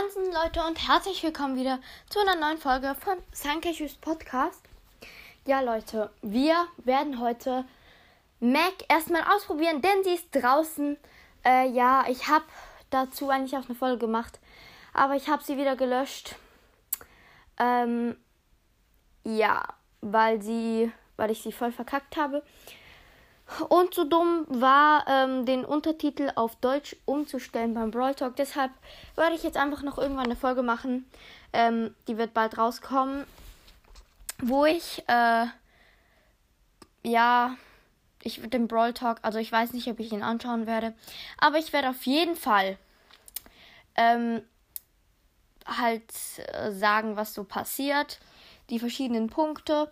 [0.00, 1.78] Moinsen Leute und herzlich willkommen wieder
[2.08, 4.62] zu einer neuen Folge von Sankeshus Podcast.
[5.46, 7.64] Ja Leute, wir werden heute
[8.38, 10.96] Mac erstmal ausprobieren, denn sie ist draußen.
[11.44, 12.44] Äh, ja, ich habe
[12.90, 14.38] dazu eigentlich auch eine Folge gemacht,
[14.94, 16.36] aber ich habe sie wieder gelöscht.
[17.58, 18.16] Ähm,
[19.24, 19.64] ja,
[20.00, 22.42] weil sie, weil ich sie voll verkackt habe.
[23.68, 28.36] Und so dumm war, ähm, den Untertitel auf Deutsch umzustellen beim Brawl Talk.
[28.36, 28.70] Deshalb
[29.16, 31.10] werde ich jetzt einfach noch irgendwann eine Folge machen.
[31.52, 33.26] Ähm, die wird bald rauskommen.
[34.38, 35.46] Wo ich, äh,
[37.02, 37.56] ja,
[38.22, 40.94] ich den Brawl Talk, also ich weiß nicht, ob ich ihn anschauen werde.
[41.38, 42.78] Aber ich werde auf jeden Fall,
[43.96, 44.42] ähm,
[45.66, 46.04] halt
[46.52, 48.20] äh, sagen, was so passiert.
[48.70, 49.90] Die verschiedenen Punkte.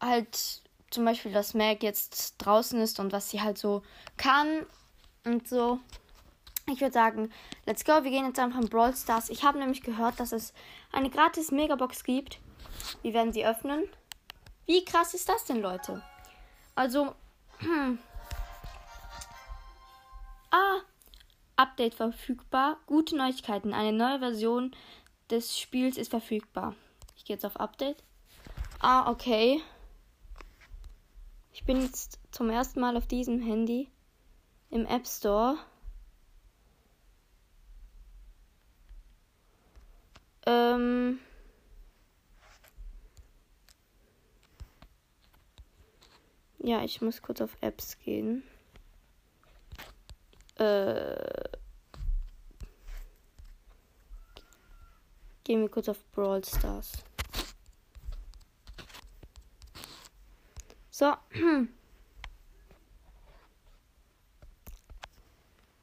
[0.00, 3.82] Halt zum Beispiel, dass Meg jetzt draußen ist und was sie halt so
[4.16, 4.66] kann
[5.24, 5.80] und so.
[6.70, 7.32] Ich würde sagen,
[7.64, 7.92] let's go.
[8.04, 9.30] Wir gehen jetzt einfach in Brawl Stars.
[9.30, 10.52] Ich habe nämlich gehört, dass es
[10.92, 12.40] eine gratis Megabox gibt.
[13.02, 13.84] Wir werden sie öffnen.
[14.66, 16.02] Wie krass ist das denn, Leute?
[16.74, 17.14] Also,
[17.58, 17.98] hm.
[20.50, 20.80] Ah,
[21.56, 22.78] Update verfügbar.
[22.86, 23.74] Gute Neuigkeiten.
[23.74, 24.74] Eine neue Version
[25.30, 26.74] des Spiels ist verfügbar.
[27.16, 28.02] Ich gehe jetzt auf Update.
[28.80, 29.60] Ah, okay.
[31.52, 33.88] Ich bin jetzt zum ersten Mal auf diesem Handy
[34.70, 35.58] im App Store.
[40.46, 41.20] Ähm.
[46.58, 48.42] Ja, ich muss kurz auf Apps gehen.
[50.56, 51.48] Äh.
[55.44, 57.04] Gehen wir kurz auf Brawl Stars.
[60.98, 61.14] So.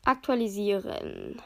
[0.03, 1.41] Aktualisieren.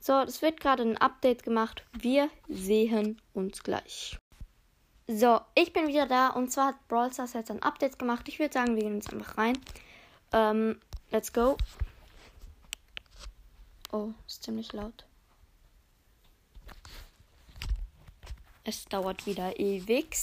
[0.00, 1.84] So, es wird gerade ein Update gemacht.
[1.92, 4.18] Wir sehen uns gleich.
[5.06, 8.26] So, ich bin wieder da und zwar hat Brawl Stars jetzt ein Update gemacht.
[8.26, 9.56] Ich würde sagen, wir gehen jetzt einfach rein.
[10.32, 10.80] Ähm,
[11.12, 11.56] let's go.
[13.92, 15.06] Oh, ist ziemlich laut.
[18.64, 20.16] Es dauert wieder ewig.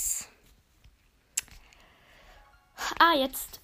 [2.98, 3.60] Ah, jetzt.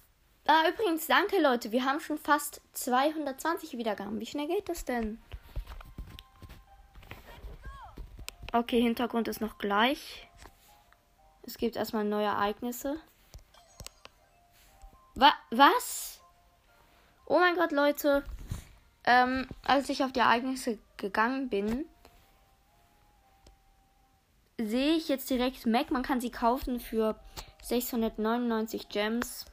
[0.46, 1.72] Ah, übrigens, danke Leute.
[1.72, 4.20] Wir haben schon fast 220 Wiedergaben.
[4.20, 5.18] Wie schnell geht das denn?
[8.52, 10.28] Okay, Hintergrund ist noch gleich.
[11.42, 12.96] Es gibt erstmal neue Ereignisse.
[15.14, 16.20] Wa was?
[17.24, 18.24] Oh mein Gott, Leute.
[19.04, 21.86] Ähm, als ich auf die Ereignisse gegangen bin,
[24.58, 25.90] sehe ich jetzt direkt Mac.
[25.90, 27.18] Man kann sie kaufen für
[27.62, 29.46] 699 Gems.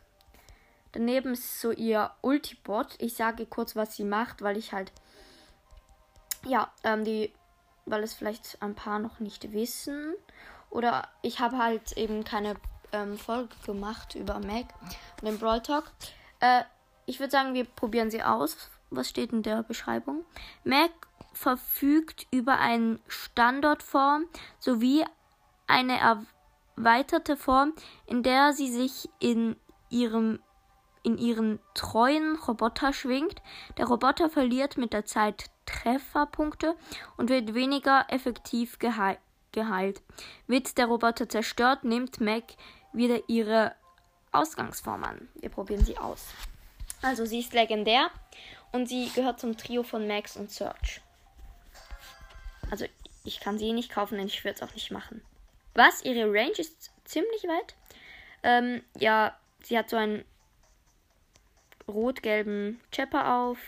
[0.91, 2.95] Daneben ist so ihr Ultibot.
[2.99, 4.91] Ich sage kurz, was sie macht, weil ich halt.
[6.45, 7.33] Ja, ähm, die.
[7.85, 10.13] Weil es vielleicht ein paar noch nicht wissen.
[10.69, 12.55] Oder ich habe halt eben keine
[12.93, 14.67] ähm, Folge gemacht über Mac
[15.19, 15.91] und den Brawl Talk.
[16.39, 16.63] Äh,
[17.05, 18.69] ich würde sagen, wir probieren sie aus.
[18.89, 20.23] Was steht in der Beschreibung?
[20.63, 20.91] Mac
[21.33, 24.25] verfügt über eine Standortform
[24.59, 25.03] sowie
[25.67, 25.97] eine
[26.77, 27.73] erweiterte Form,
[28.05, 29.55] in der sie sich in
[29.89, 30.39] ihrem
[31.05, 33.41] in ihren treuen Roboter schwingt.
[33.77, 36.77] Der Roboter verliert mit der Zeit Trefferpunkte
[37.17, 39.17] und wird weniger effektiv geheil
[39.53, 40.01] geheilt.
[40.47, 42.43] Wird der Roboter zerstört, nimmt Mac
[42.91, 43.75] wieder ihre
[44.31, 45.29] Ausgangsform an.
[45.35, 46.27] Wir probieren sie aus.
[47.01, 48.09] Also sie ist legendär
[48.71, 51.01] und sie gehört zum Trio von Max und Search.
[52.73, 52.87] Also
[53.23, 55.21] ich kann sie nicht kaufen, denn ich würde es auch nicht machen.
[55.75, 56.03] Was?
[56.03, 57.75] Ihre Range ist ziemlich weit.
[58.41, 60.25] Ähm, ja, sie hat so einen
[61.87, 63.59] rot-gelben Chopper auf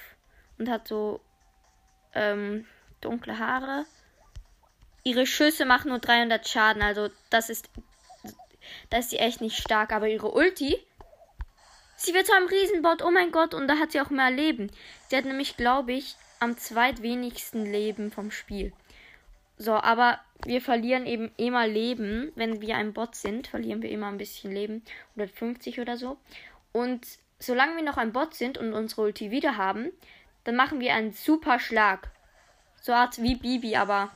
[0.58, 1.22] und hat so
[2.16, 2.66] ähm,
[3.00, 3.86] dunkle Haare.
[5.04, 7.70] Ihre Schüsse machen nur 300 Schaden, also das ist,
[8.90, 9.94] da ist sie echt nicht stark.
[9.94, 10.80] Aber ihre Ulti,
[11.96, 14.72] sie wird zu einem Riesenbot, oh mein Gott, und da hat sie auch mehr Leben.
[15.10, 18.74] Sie hat nämlich, glaube ich, am zweitwenigsten Leben vom Spiel.
[19.58, 22.32] So, aber wir verlieren eben immer Leben.
[22.36, 24.84] Wenn wir ein Bot sind, verlieren wir immer ein bisschen Leben.
[25.16, 26.18] 150 oder so.
[26.72, 27.06] Und
[27.40, 29.92] solange wir noch ein Bot sind und unsere Ulti wieder haben,
[30.44, 32.10] dann machen wir einen super Schlag.
[32.82, 34.12] So Art wie Bibi, aber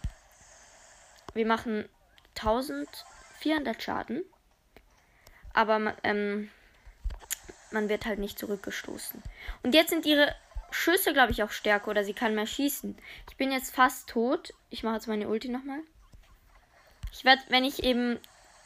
[1.33, 1.87] wir machen
[2.37, 4.23] 1400 Schaden.
[5.53, 6.51] Aber ähm,
[7.71, 9.21] man wird halt nicht zurückgestoßen.
[9.63, 10.35] Und jetzt sind ihre
[10.71, 12.97] Schüsse, glaube ich, auch stärker oder sie kann mehr schießen.
[13.29, 14.53] Ich bin jetzt fast tot.
[14.69, 15.79] Ich mache jetzt meine Ulti nochmal.
[17.11, 18.19] Ich werde, wenn ich eben,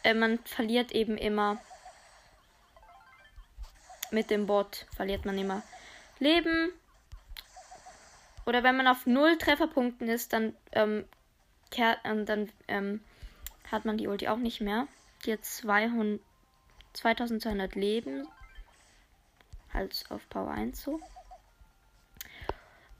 [0.03, 1.61] äh, man verliert eben immer
[4.11, 5.63] mit dem Bot, verliert man immer
[6.19, 6.71] Leben.
[8.45, 11.05] oder wenn man auf 0 Trefferpunkten ist, dann, ähm,
[11.71, 13.01] kehrt, ähm, dann ähm,
[13.71, 14.87] hat man die Ulti auch nicht mehr.
[15.25, 16.19] Hat 200,
[16.93, 18.27] 2200 Leben.
[19.73, 20.99] Halt auf Power 1 so.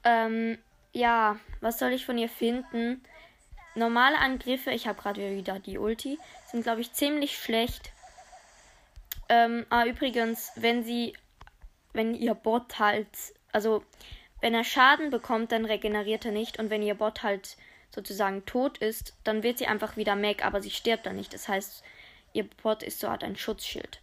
[0.04, 0.58] Ähm,
[0.92, 3.02] ja, was soll ich von ihr finden?
[3.74, 7.92] Normale Angriffe, ich habe gerade wieder die Ulti, sind glaube ich ziemlich schlecht.
[9.28, 11.14] Ähm, ah, übrigens, wenn sie,
[11.92, 13.08] wenn ihr Bot halt,
[13.50, 13.82] also
[14.40, 17.56] wenn er Schaden bekommt, dann regeneriert er nicht und wenn ihr Bot halt
[17.92, 21.32] sozusagen tot ist, dann wird sie einfach wieder Mac, aber sie stirbt dann nicht.
[21.32, 21.82] Das heißt,
[22.32, 24.00] ihr Bot ist so Art ein Schutzschild.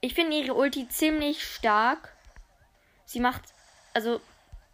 [0.00, 2.14] Ich finde ihre Ulti ziemlich stark.
[3.06, 3.42] Sie macht,
[3.94, 4.20] also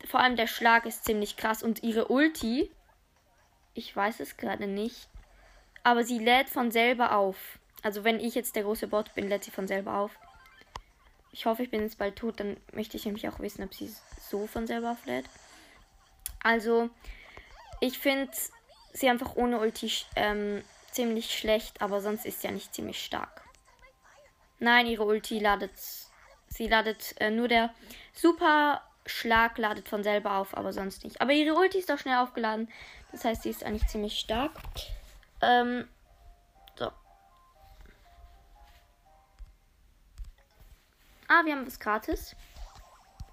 [0.06, 2.70] vor allem der Schlag ist ziemlich krass und ihre Ulti,
[3.74, 5.08] ich weiß es gerade nicht,
[5.82, 7.58] aber sie lädt von selber auf.
[7.82, 10.12] Also wenn ich jetzt der große Bot bin, lädt sie von selber auf.
[11.32, 13.94] Ich hoffe, ich bin jetzt bald tot, dann möchte ich nämlich auch wissen, ob sie
[14.20, 15.26] so von selber auflädt.
[16.42, 16.90] Also,
[17.80, 18.32] ich finde
[18.92, 23.44] sie einfach ohne Ulti ähm, ziemlich schlecht, aber sonst ist sie ja nicht ziemlich stark.
[24.58, 25.72] Nein, ihre Ulti ladet.
[26.48, 27.72] Sie ladet äh, nur der
[28.12, 31.20] Super Schlag ladet von selber auf, aber sonst nicht.
[31.20, 32.68] Aber ihre Ulti ist doch schnell aufgeladen.
[33.12, 34.52] Das heißt, sie ist eigentlich ziemlich stark.
[35.40, 35.88] Ähm,
[36.76, 36.86] so.
[41.28, 42.36] Ah, wir haben was gratis.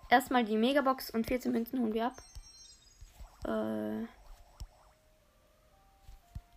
[0.09, 2.17] Erstmal die Megabox und 14 Münzen holen wir ab.
[3.45, 4.07] Äh.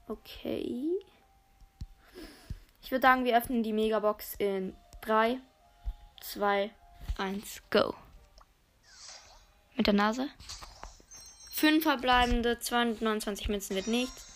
[0.09, 0.89] Okay.
[2.83, 5.39] Ich würde sagen, wir öffnen die Megabox in 3,
[6.21, 6.71] 2,
[7.19, 7.95] 1, go
[9.81, 10.29] mit der Nase.
[11.53, 14.27] 5 verbleibende, 229 Münzen wird nichts.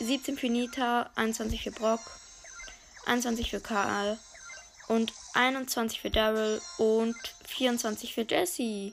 [0.00, 2.00] 17 für Nita, 21 für Brock,
[3.06, 4.18] 21 für Karl
[4.88, 7.16] und 21 für Daryl und
[7.46, 8.92] 24 für Jesse.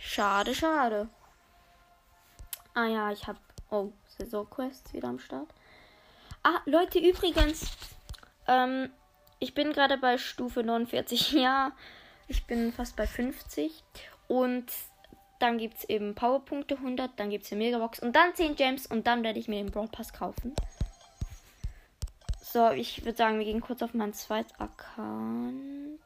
[0.00, 1.08] Schade, schade.
[2.74, 3.38] Ah ja, ich habe
[3.70, 5.48] oh, Saison-Quests wieder am Start.
[6.42, 7.70] Ah, Leute, übrigens,
[8.48, 8.90] ähm,
[9.38, 11.30] ich bin gerade bei Stufe 49.
[11.34, 11.70] Ja,
[12.32, 13.84] ich bin fast bei 50.
[14.26, 14.72] Und
[15.38, 18.86] dann gibt es eben Powerpunkte 100, dann gibt es eine Megabox und dann 10 Gems
[18.86, 20.54] und dann werde ich mir den Brawl Pass kaufen.
[22.40, 25.98] So, ich würde sagen, wir gehen kurz auf meinen zweiten Account.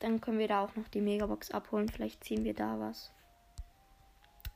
[0.00, 1.88] Dann können wir da auch noch die Megabox abholen.
[1.88, 3.10] Vielleicht ziehen wir da was.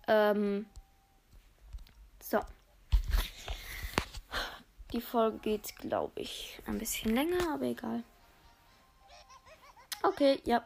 [0.06, 0.66] Ähm.
[2.20, 2.40] So.
[4.92, 8.02] Die Folge geht, glaube ich, ein bisschen länger, aber egal.
[10.02, 10.62] Okay, ja.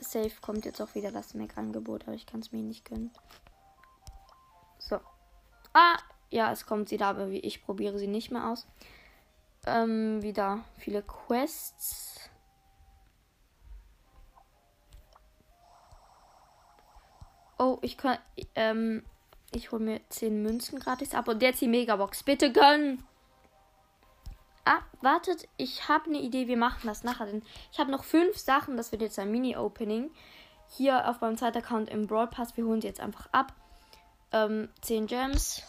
[0.00, 3.12] Safe kommt jetzt auch wieder das Mac-Angebot, aber ich kann es mir nicht gönnen.
[4.78, 4.98] So.
[5.74, 5.98] Ah,
[6.30, 8.66] ja, es kommt sie da, aber ich probiere sie nicht mehr aus.
[9.66, 12.30] Ähm, wieder viele Quests.
[17.58, 18.18] Oh, ich kann,
[18.54, 19.04] ähm,
[19.52, 22.22] ich hole mir 10 Münzen gratis ab und jetzt die Megabox.
[22.22, 23.02] Bitte gönnen!
[24.68, 27.24] Ah, wartet, ich habe eine Idee, wir machen das nachher.
[27.24, 27.42] Denn
[27.72, 30.10] ich habe noch fünf Sachen, das wird jetzt ein Mini-Opening.
[30.76, 33.54] Hier auf meinem zweiten Account im Brawl Pass, wir holen sie jetzt einfach ab.
[34.30, 35.62] Ähm, 10 Gems.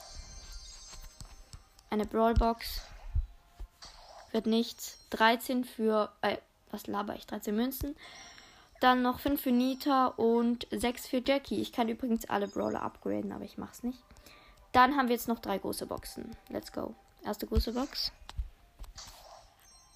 [1.89, 2.81] Eine Brawl Box.
[4.33, 4.97] Wird nichts.
[5.11, 6.35] 13 für, äh,
[6.69, 7.25] was laber ich?
[7.25, 7.95] 13 Münzen.
[8.81, 11.61] Dann noch 5 für Nita und 6 für Jackie.
[11.61, 14.03] Ich kann übrigens alle Brawler upgraden, aber ich mach's nicht.
[14.73, 16.35] Dann haben wir jetzt noch drei große Boxen.
[16.49, 16.93] Let's go.
[17.23, 18.11] Erste große Box.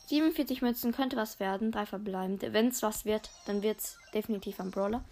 [0.07, 1.71] 47 Münzen könnte was werden.
[1.71, 2.53] Drei verbleibende.
[2.53, 5.03] Wenn es was wird, dann wird es definitiv ein Brawler.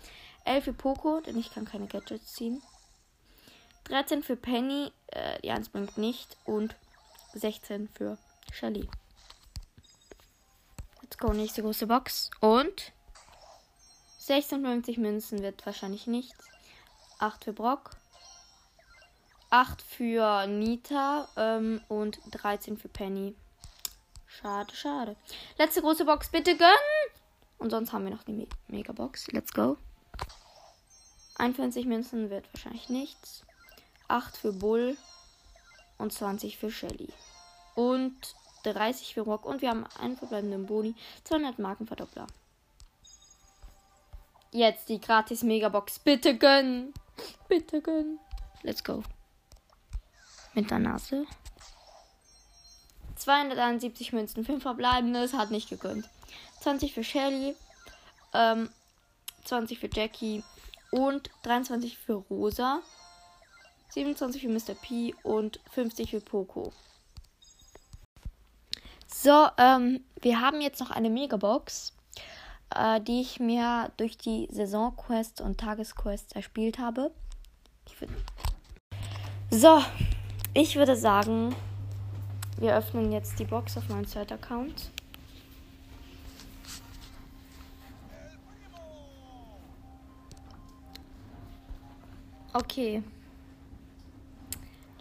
[0.45, 2.61] 11 für Poco, denn ich kann keine Gadgets ziehen.
[3.85, 6.37] 13 für Penny, äh, die 1 bringt nicht.
[6.45, 6.75] Und
[7.33, 8.17] 16 für
[8.51, 8.89] Shelly.
[11.01, 12.29] Let's go, nächste große Box.
[12.39, 12.91] Und
[14.17, 16.49] 56 Münzen wird wahrscheinlich nichts.
[17.19, 17.91] 8 für Brock.
[19.49, 23.35] 8 für Nita ähm, und 13 für Penny.
[24.39, 25.15] Schade, schade.
[25.57, 26.71] Letzte große Box, bitte gönnen!
[27.57, 29.27] Und sonst haben wir noch die Me Megabox.
[29.27, 29.77] Let's go.
[31.35, 33.43] 51 Münzen wird wahrscheinlich nichts.
[34.07, 34.97] 8 für Bull
[35.97, 37.09] und 20 für Shelly.
[37.75, 38.15] Und
[38.63, 39.45] 30 für Rock.
[39.45, 40.95] Und wir haben einen verbleibenden Boni.
[41.25, 42.27] 200 Marken Verdoppler.
[44.51, 45.99] Jetzt die gratis Megabox.
[45.99, 46.93] Bitte gönnen.
[47.47, 48.19] Bitte gönnen.
[48.63, 49.03] Let's go.
[50.53, 51.25] Mit der Nase.
[53.21, 56.09] 271 Münzen, 5 verbleibendes, hat nicht gegönnt.
[56.61, 57.55] 20 für Shelly,
[58.33, 58.69] ähm,
[59.45, 60.43] 20 für Jackie
[60.91, 62.81] und 23 für Rosa,
[63.89, 64.75] 27 für Mr.
[64.75, 66.71] P und 50 für Poco.
[69.07, 71.93] So, ähm, wir haben jetzt noch eine Megabox.
[72.73, 77.11] äh, die ich mir durch die Saisonquests und Tagesquests erspielt habe.
[79.49, 79.83] so,
[80.53, 81.53] ich würde sagen,
[82.61, 84.91] wir öffnen jetzt die Box auf meinem zweiten Account.
[92.53, 93.01] Okay.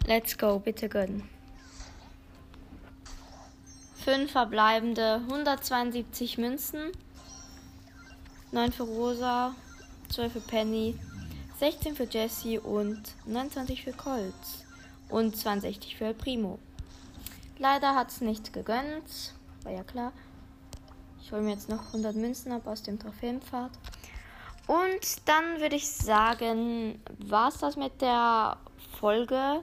[0.07, 1.29] Let's go, bitte gönnen.
[4.03, 6.91] 5 verbleibende 172 Münzen.
[8.51, 9.55] 9 für Rosa,
[10.09, 10.97] 12 für Penny,
[11.59, 14.33] 16 für Jesse und 29 für Colt
[15.09, 16.57] und 62 für Primo.
[17.61, 20.13] Leider hat es nicht gegönnt, war ja klar.
[21.21, 23.69] Ich hole mir jetzt noch 100 Münzen ab aus dem Trophäenpfad.
[24.65, 28.57] Und dann würde ich sagen, war es das mit der
[28.99, 29.61] Folge.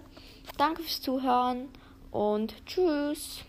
[0.58, 1.70] Danke fürs Zuhören
[2.12, 3.40] und tschüss.